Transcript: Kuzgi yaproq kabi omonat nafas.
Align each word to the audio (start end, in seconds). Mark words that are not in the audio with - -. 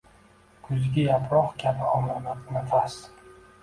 Kuzgi 0.67 1.03
yaproq 1.09 1.49
kabi 1.61 1.85
omonat 1.97 2.41
nafas. 2.53 2.93